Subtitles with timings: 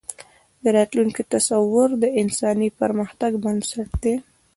[0.63, 4.15] د راتلونکي تصور د انساني پرمختګ بنسټ دی.